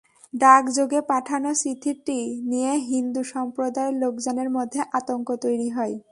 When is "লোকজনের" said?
3.95-4.49